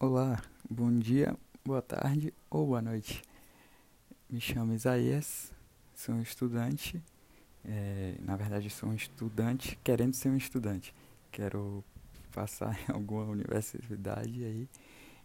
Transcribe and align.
Olá, 0.00 0.40
bom 0.70 0.96
dia, 0.96 1.36
boa 1.64 1.82
tarde 1.82 2.32
ou 2.48 2.68
boa 2.68 2.80
noite. 2.80 3.20
Me 4.30 4.40
chamo 4.40 4.72
Isaías, 4.72 5.52
sou 5.92 6.14
um 6.14 6.22
estudante. 6.22 7.02
É, 7.64 8.14
na 8.20 8.36
verdade, 8.36 8.70
sou 8.70 8.90
um 8.90 8.94
estudante 8.94 9.76
querendo 9.82 10.14
ser 10.14 10.28
um 10.28 10.36
estudante. 10.36 10.94
Quero 11.32 11.82
passar 12.32 12.78
em 12.88 12.92
alguma 12.94 13.24
universidade 13.24 14.44
aí 14.44 14.68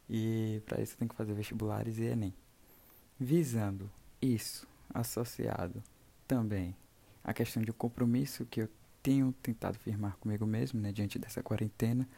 e 0.09 0.59
para 0.65 0.81
isso 0.81 0.97
tem 0.97 1.07
que 1.07 1.13
fazer 1.13 1.35
vestibulares 1.35 1.99
e 1.99 2.05
Enem. 2.05 2.33
Visando 3.19 3.87
isso, 4.19 4.67
associado 4.91 5.83
também 6.27 6.75
à 7.23 7.31
questão 7.31 7.61
de 7.61 7.69
um 7.69 7.75
compromisso 7.75 8.43
que 8.47 8.63
eu 8.63 8.69
tenho 9.03 9.31
tentado 9.33 9.77
firmar 9.77 10.17
comigo 10.17 10.47
mesmo, 10.47 10.81
né, 10.81 10.91
diante 10.91 11.19
dessa 11.19 11.43
quarentena, 11.43 12.09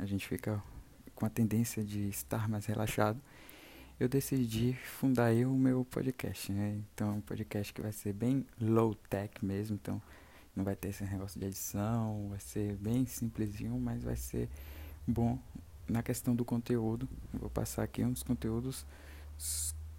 a 0.00 0.04
gente 0.04 0.26
fica 0.26 0.60
com 1.14 1.26
a 1.26 1.30
tendência 1.30 1.82
de 1.82 2.08
estar 2.08 2.48
mais 2.48 2.66
relaxado 2.66 3.20
eu 4.02 4.08
decidi 4.08 4.72
fundar 4.72 5.26
aí 5.26 5.46
o 5.46 5.52
meu 5.52 5.84
podcast, 5.84 6.50
né? 6.50 6.82
Então, 6.92 7.10
é 7.10 7.12
um 7.12 7.20
podcast 7.20 7.72
que 7.72 7.80
vai 7.80 7.92
ser 7.92 8.12
bem 8.12 8.44
low 8.60 8.96
tech 8.96 9.44
mesmo, 9.44 9.76
então 9.76 10.02
não 10.56 10.64
vai 10.64 10.74
ter 10.74 10.88
esse 10.88 11.04
negócio 11.04 11.38
de 11.38 11.46
edição, 11.46 12.26
vai 12.28 12.40
ser 12.40 12.74
bem 12.78 13.06
simplesinho, 13.06 13.78
mas 13.78 14.02
vai 14.02 14.16
ser 14.16 14.48
bom 15.06 15.38
na 15.88 16.02
questão 16.02 16.34
do 16.34 16.44
conteúdo. 16.44 17.08
Eu 17.32 17.38
vou 17.38 17.50
passar 17.50 17.84
aqui 17.84 18.04
uns 18.04 18.24
conteúdos 18.24 18.84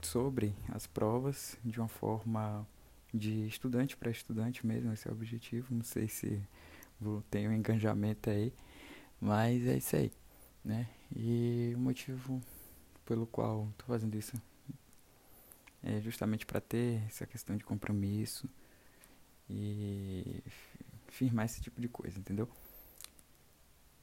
sobre 0.02 0.54
as 0.68 0.86
provas 0.86 1.58
de 1.64 1.80
uma 1.80 1.88
forma 1.88 2.68
de 3.14 3.48
estudante 3.48 3.96
para 3.96 4.12
estudante 4.12 4.68
mesmo, 4.68 4.92
esse 4.92 5.08
é 5.08 5.12
o 5.12 5.14
objetivo. 5.14 5.74
Não 5.74 5.84
sei 5.84 6.10
se 6.10 6.42
vou 7.00 7.22
ter 7.32 7.48
um 7.48 7.54
engajamento 7.54 8.30
aí, 8.30 8.52
mas 9.22 9.66
é 9.66 9.78
isso 9.78 9.96
aí, 9.96 10.12
né? 10.62 10.90
E 11.16 11.74
o 11.76 11.80
motivo 11.80 12.42
pelo 13.06 13.28
qual 13.28 13.68
estou 13.72 13.88
fazendo 13.88 14.16
isso 14.16 14.34
é 15.84 16.00
justamente 16.02 16.46
para 16.46 16.62
ter 16.62 17.04
essa 17.08 17.26
questão 17.26 17.56
de 17.56 17.64
compromisso 17.64 18.50
e 19.50 20.42
firmar 21.08 21.46
esse 21.46 21.62
tipo 21.62 21.80
de 21.80 21.88
coisa, 21.88 22.18
entendeu? 22.18 22.50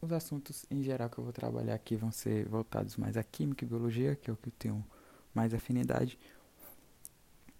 Os 0.01 0.13
assuntos 0.13 0.65
em 0.71 0.83
geral 0.83 1.11
que 1.11 1.19
eu 1.19 1.25
vou 1.25 1.33
trabalhar 1.33 1.75
aqui 1.75 1.97
vão 1.97 2.13
ser 2.13 2.47
voltados 2.49 2.97
mais 2.97 3.17
à 3.17 3.23
química 3.23 3.65
e 3.65 3.69
biologia, 3.69 4.15
que 4.15 4.31
é 4.31 4.33
o 4.33 4.37
que 4.37 4.49
eu 4.49 4.53
tenho 4.59 4.85
mais 5.35 5.53
afinidade. 5.53 6.19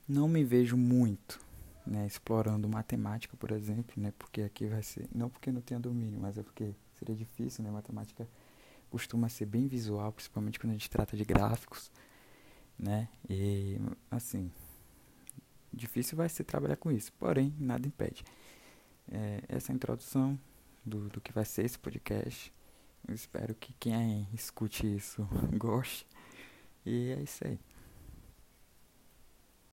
Não 0.07 0.29
me 0.29 0.45
vejo 0.45 0.77
muito 0.77 1.41
né, 1.87 2.07
explorando 2.07 2.69
matemática, 2.69 3.37
por 3.37 3.51
exemplo, 3.51 4.01
né, 4.01 4.13
porque 4.19 4.43
aqui 4.43 4.67
vai 4.67 4.83
ser. 4.83 5.09
Não 5.15 5.29
porque 5.29 5.51
não 5.51 5.61
tenha 5.61 5.81
domínio, 5.81 6.21
mas 6.21 6.39
é 6.39 6.43
porque 6.43 6.75
seria 6.99 7.15
difícil, 7.15 7.65
né? 7.65 7.71
Matemática 7.71 8.29
costuma 8.91 9.29
ser 9.29 9.47
bem 9.47 9.67
visual, 9.67 10.13
principalmente 10.13 10.59
quando 10.59 10.71
a 10.71 10.75
gente 10.75 10.91
trata 10.91 11.17
de 11.17 11.25
gráficos, 11.25 11.91
né? 12.79 13.09
E 13.29 13.79
assim, 14.11 14.51
difícil 15.73 16.17
vai 16.17 16.29
ser 16.29 16.45
trabalhar 16.45 16.77
com 16.77 16.91
isso, 16.91 17.13
porém 17.15 17.55
nada 17.59 17.87
impede. 17.87 18.25
É, 19.11 19.43
essa 19.49 19.71
é 19.71 19.73
a 19.73 19.77
introdução 19.77 20.39
do, 20.85 21.09
do 21.09 21.21
que 21.21 21.33
vai 21.33 21.45
ser 21.45 21.65
esse 21.65 21.79
podcast. 21.79 22.53
Eu 23.07 23.15
espero 23.15 23.55
que 23.55 23.73
quem 23.75 24.29
escute 24.35 24.87
isso 24.95 25.27
goste. 25.57 26.07
E 26.85 27.11
é 27.11 27.23
isso 27.23 27.47
aí. 27.47 27.59